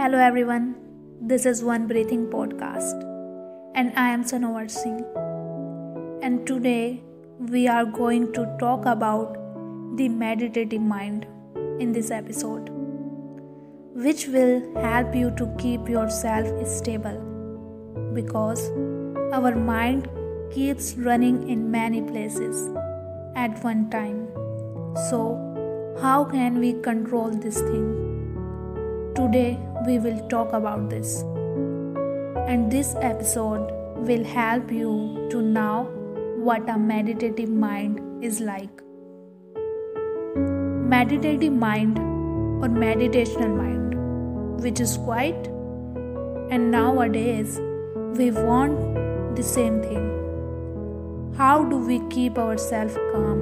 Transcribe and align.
Hello 0.00 0.16
everyone, 0.16 0.76
this 1.20 1.44
is 1.44 1.62
One 1.62 1.86
Breathing 1.86 2.28
Podcast, 2.28 3.02
and 3.74 3.92
I 3.98 4.08
am 4.08 4.24
Sanovar 4.24 4.70
Singh. 4.70 5.04
And 6.22 6.46
today 6.46 7.02
we 7.38 7.68
are 7.68 7.84
going 7.84 8.32
to 8.32 8.46
talk 8.58 8.86
about 8.86 9.36
the 9.98 10.08
meditative 10.08 10.80
mind 10.80 11.26
in 11.80 11.92
this 11.92 12.10
episode, 12.10 12.70
which 13.92 14.26
will 14.28 14.74
help 14.80 15.14
you 15.14 15.32
to 15.32 15.54
keep 15.58 15.86
yourself 15.86 16.66
stable 16.66 17.20
because 18.14 18.70
our 19.34 19.54
mind 19.54 20.08
keeps 20.50 20.94
running 20.94 21.46
in 21.46 21.70
many 21.70 22.00
places 22.00 22.70
at 23.36 23.62
one 23.62 23.90
time. 23.90 24.28
So, 25.10 25.24
how 26.00 26.24
can 26.24 26.58
we 26.58 26.72
control 26.80 27.28
this 27.28 27.60
thing? 27.60 27.99
Today 29.14 29.58
we 29.86 29.98
will 29.98 30.18
talk 30.28 30.52
about 30.52 30.88
this. 30.88 31.22
And 32.46 32.70
this 32.70 32.94
episode 33.00 33.70
will 33.96 34.22
help 34.22 34.70
you 34.70 35.26
to 35.30 35.42
know 35.42 35.90
what 36.36 36.68
a 36.70 36.78
meditative 36.78 37.48
mind 37.48 38.24
is 38.24 38.40
like. 38.40 38.82
Meditative 40.36 41.52
mind 41.52 41.98
or 41.98 42.68
meditational 42.68 43.56
mind, 43.56 44.62
which 44.62 44.78
is 44.78 44.96
quiet, 44.98 45.48
and 46.50 46.70
nowadays 46.70 47.58
we 48.16 48.30
want 48.30 49.34
the 49.34 49.42
same 49.42 49.82
thing. 49.82 50.06
How 51.36 51.64
do 51.64 51.78
we 51.78 51.98
keep 52.10 52.38
ourselves 52.38 52.94
calm? 53.10 53.40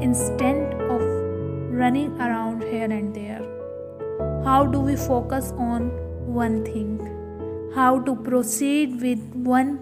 Instead 0.00 0.74
of 0.74 1.02
running 1.72 2.20
around 2.20 2.62
here 2.62 2.84
and 2.84 3.12
there 3.12 3.53
how 4.44 4.66
do 4.66 4.78
we 4.78 4.94
focus 4.94 5.52
on 5.56 5.88
one 6.26 6.64
thing? 6.64 7.70
How 7.74 7.98
to 8.00 8.14
proceed 8.14 9.00
with 9.00 9.18
one 9.34 9.80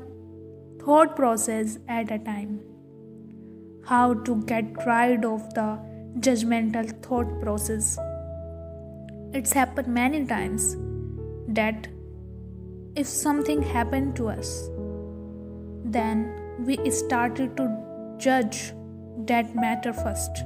thought 0.81 1.17
process 1.17 1.79
at 1.89 2.13
a 2.13 2.19
time? 2.19 2.61
How 3.85 4.15
to 4.15 4.37
get 4.45 4.65
rid 4.87 5.25
of 5.25 5.53
the 5.55 5.81
judgmental 6.21 6.93
thought 7.03 7.41
process? 7.41 7.99
It's 9.33 9.53
happened 9.53 9.89
many 9.89 10.25
times 10.27 10.77
that 11.49 11.89
if 12.95 13.09
something 13.09 13.63
happened 13.63 14.15
to 14.17 14.29
us, 14.29 14.71
then 15.85 16.33
we 16.61 16.79
started 16.91 17.57
to 17.57 18.17
judge 18.19 18.73
that 19.27 19.57
matter 19.57 19.93
first 19.93 20.45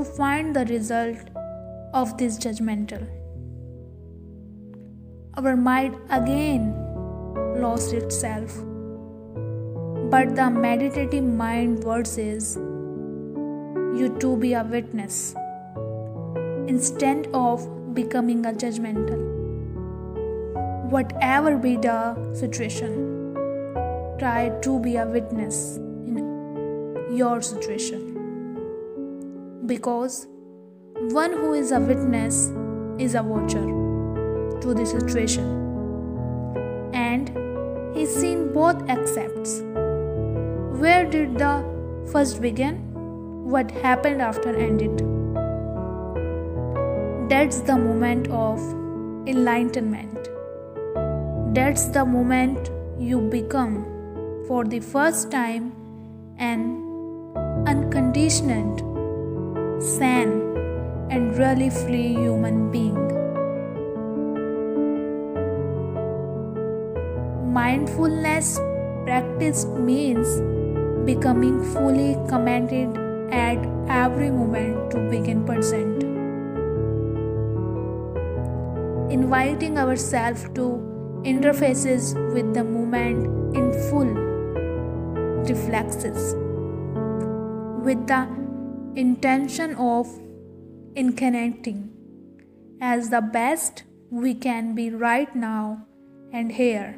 to 0.00 0.06
find 0.16 0.56
the 0.56 0.64
result 0.66 1.30
of 1.92 2.16
this 2.16 2.38
judgmental. 2.42 3.02
Our 5.36 5.56
mind 5.56 5.96
again 6.18 6.68
lost 7.64 7.92
itself. 7.92 8.54
But 10.14 10.34
the 10.36 10.48
meditative 10.50 11.24
mind 11.24 11.84
words 11.84 12.16
you 12.16 14.08
to 14.20 14.36
be 14.38 14.54
a 14.54 14.62
witness 14.64 15.34
instead 16.66 17.28
of 17.34 17.66
becoming 17.94 18.46
a 18.46 18.52
judgmental. 18.52 19.26
Whatever 20.96 21.56
be 21.58 21.76
the 21.76 21.98
situation, 22.34 22.94
try 24.18 24.48
to 24.62 24.78
be 24.78 24.96
a 24.96 25.06
witness 25.06 25.76
in 26.06 27.16
your 27.16 27.42
situation 27.42 28.09
because 29.70 30.26
one 31.16 31.32
who 31.32 31.52
is 31.54 31.70
a 31.70 31.78
witness 31.78 32.38
is 32.98 33.14
a 33.14 33.22
watcher 33.22 33.66
to 34.62 34.74
the 34.74 34.84
situation. 34.84 35.44
And 36.92 37.28
he's 37.96 38.14
seen 38.14 38.52
both 38.52 38.82
accepts. 38.90 39.60
Where 40.82 41.04
did 41.08 41.38
the 41.38 41.54
first 42.10 42.42
begin? 42.42 42.82
What 43.54 43.70
happened 43.86 44.20
after 44.20 44.56
ended? 44.56 44.98
That's 47.30 47.60
the 47.70 47.78
moment 47.78 48.28
of 48.42 48.58
enlightenment. 49.28 50.28
That's 51.54 51.86
the 52.00 52.04
moment 52.04 52.70
you 52.98 53.20
become 53.20 53.80
for 54.48 54.64
the 54.64 54.80
first 54.80 55.30
time 55.30 55.72
an 56.38 56.62
unconditioned 57.68 58.89
sane, 59.80 60.56
and 61.10 61.36
really 61.36 61.70
free 61.70 62.14
human 62.14 62.70
being. 62.70 63.00
Mindfulness 67.52 68.60
practice 69.04 69.64
means 69.64 70.28
becoming 71.04 71.64
fully 71.72 72.14
committed 72.28 72.96
at 73.32 73.58
every 73.88 74.30
moment 74.30 74.90
to 74.92 74.98
begin 75.10 75.44
present. 75.44 76.04
Inviting 79.10 79.78
ourselves 79.78 80.44
to 80.54 80.78
interfaces 81.24 82.14
with 82.32 82.54
the 82.54 82.62
moment 82.64 83.56
in 83.56 83.72
full 83.90 84.12
reflexes 85.48 86.34
with 87.82 88.06
the 88.06 88.39
intention 88.96 89.74
of 89.76 90.06
in 90.94 91.12
connecting 91.12 91.90
as 92.80 93.10
the 93.10 93.20
best 93.20 93.84
we 94.10 94.34
can 94.34 94.74
be 94.74 94.90
right 94.90 95.34
now 95.36 95.86
and 96.32 96.50
here. 96.50 96.96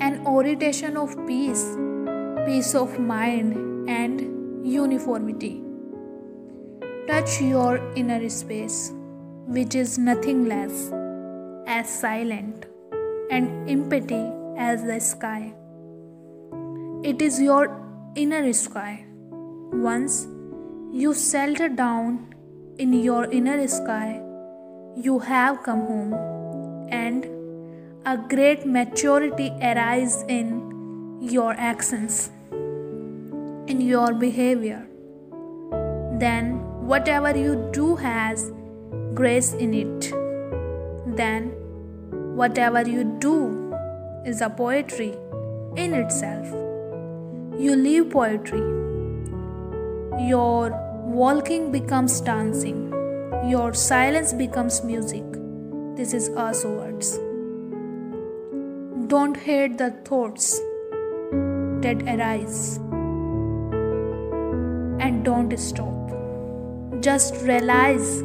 An 0.00 0.24
orientation 0.26 0.96
of 0.96 1.16
peace, 1.26 1.64
peace 2.46 2.74
of 2.74 2.98
mind, 2.98 3.88
and 3.88 4.66
uniformity. 4.66 5.62
Touch 7.08 7.40
your 7.40 7.78
inner 7.94 8.28
space, 8.28 8.92
which 9.46 9.74
is 9.74 9.98
nothing 9.98 10.46
less 10.46 10.92
as 11.66 11.88
silent 11.88 12.66
and 13.30 13.68
empty 13.68 14.30
as 14.56 14.84
the 14.84 15.00
sky. 15.00 15.52
It 17.04 17.22
is 17.22 17.40
your 17.40 17.80
inner 18.16 18.52
sky. 18.52 19.04
Once 19.72 20.26
you 20.92 21.14
settle 21.14 21.68
down 21.68 22.34
in 22.76 22.92
your 22.92 23.26
inner 23.26 23.68
sky, 23.68 24.20
you 24.96 25.20
have 25.20 25.62
come 25.62 25.86
home, 25.86 26.12
and 26.90 27.24
a 28.04 28.16
great 28.16 28.66
maturity 28.66 29.52
arises 29.62 30.24
in 30.26 31.18
your 31.20 31.52
actions, 31.52 32.30
in 32.50 33.80
your 33.80 34.12
behavior. 34.12 34.84
Then, 36.18 36.54
whatever 36.84 37.36
you 37.38 37.70
do 37.72 37.94
has 37.94 38.50
grace 39.14 39.52
in 39.52 39.72
it. 39.72 40.12
Then, 41.16 41.52
whatever 42.34 42.82
you 42.82 43.04
do 43.20 43.72
is 44.26 44.40
a 44.40 44.50
poetry 44.50 45.14
in 45.76 45.94
itself 45.94 46.67
you 47.58 47.74
leave 47.74 48.10
poetry. 48.10 48.60
Your 50.28 50.70
walking 51.04 51.72
becomes 51.72 52.20
dancing. 52.20 52.92
Your 53.48 53.74
silence 53.74 54.32
becomes 54.32 54.84
music. 54.84 55.24
This 55.96 56.14
is 56.14 56.28
also 56.36 56.70
words. 56.78 57.18
Don't 59.08 59.36
hate 59.36 59.76
the 59.76 59.90
thoughts 60.04 60.60
that 61.86 62.00
arise. 62.06 62.76
And 65.00 65.24
don't 65.24 65.58
stop. 65.58 66.14
Just 67.00 67.34
realize 67.42 68.22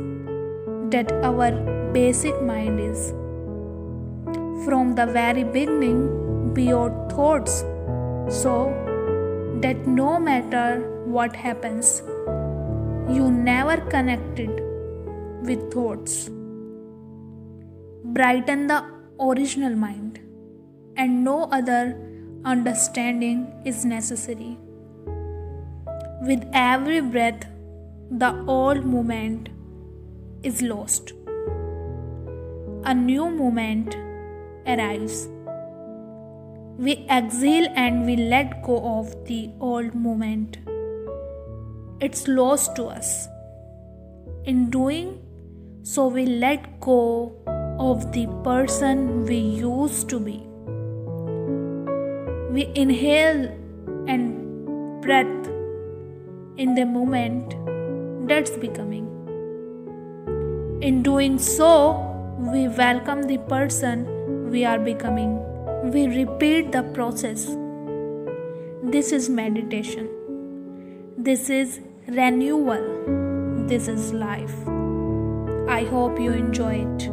that 0.91 1.11
our 1.23 1.51
basic 1.91 2.39
mind 2.43 2.79
is 2.79 3.09
from 4.65 4.93
the 4.93 5.07
very 5.07 5.43
beginning 5.43 6.53
beyond 6.53 7.11
thoughts. 7.11 7.61
So, 8.29 8.82
that 9.63 9.87
no 9.87 10.19
matter 10.19 10.67
what 11.05 11.35
happens, 11.35 12.01
you 13.17 13.31
never 13.31 13.77
connected 13.91 14.49
with 15.49 15.61
thoughts. 15.73 16.29
Brighten 18.17 18.67
the 18.67 18.79
original 19.27 19.75
mind, 19.83 20.19
and 20.97 21.23
no 21.23 21.37
other 21.59 21.81
understanding 22.43 23.39
is 23.63 23.85
necessary. 23.85 24.57
With 26.29 26.43
every 26.53 26.99
breath, 26.99 27.45
the 28.11 28.31
old 28.47 28.85
moment 28.85 29.47
is 30.43 30.61
lost. 30.61 31.13
A 32.83 32.93
new 32.93 33.29
moment 33.29 33.95
arrives. 34.67 35.29
We 36.77 37.05
exhale 37.09 37.67
and 37.75 38.05
we 38.05 38.15
let 38.15 38.63
go 38.63 38.99
of 38.99 39.25
the 39.25 39.51
old 39.59 39.93
moment. 39.93 40.57
it's 42.05 42.27
lost 42.27 42.75
to 42.77 42.85
us. 42.85 43.27
In 44.45 44.69
doing 44.69 45.21
so, 45.83 46.07
we 46.07 46.25
let 46.25 46.79
go 46.79 47.33
of 47.79 48.11
the 48.11 48.25
person 48.43 49.25
we 49.25 49.37
used 49.37 50.09
to 50.09 50.19
be. 50.19 50.35
We 52.57 52.71
inhale 52.75 53.45
and 54.07 55.01
breath 55.01 55.47
in 56.57 56.75
the 56.75 56.85
moment 56.85 57.55
that's 58.27 58.51
becoming. 58.65 59.07
In 60.81 61.01
doing 61.03 61.39
so, 61.39 61.71
we 62.39 62.67
welcome 62.67 63.23
the 63.23 63.37
person 63.55 64.05
we 64.49 64.65
are 64.65 64.79
becoming. 64.79 65.52
We 65.83 66.07
repeat 66.07 66.71
the 66.71 66.81
process. 66.93 67.45
This 68.81 69.11
is 69.11 69.29
meditation. 69.29 70.07
This 71.17 71.49
is 71.49 71.81
renewal. 72.07 73.65
This 73.67 73.89
is 73.89 74.13
life. 74.13 74.55
I 75.67 75.83
hope 75.83 76.21
you 76.21 76.31
enjoy 76.31 76.85
it. 76.85 77.09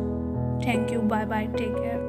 Thank 0.63 0.93
you. 0.93 1.03
Bye 1.03 1.25
bye. 1.25 1.49
Take 1.57 1.75
care. 1.79 2.00